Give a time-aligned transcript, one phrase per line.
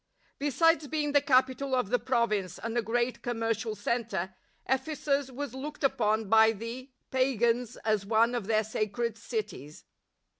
[0.01, 0.03] ^
[0.39, 4.33] Besides being the capital of the Province and a great commercial centre,
[4.67, 9.83] Ephesus was looked upon by the pagans as one of their sacred cities.